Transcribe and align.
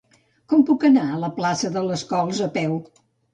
Com 0.53 0.63
puc 0.69 0.85
anar 0.89 1.03
a 1.07 1.19
la 1.25 1.29
plaça 1.35 1.71
de 1.77 1.85
les 1.91 2.05
Cols 2.15 2.41
a 2.49 2.49
peu? 2.57 2.75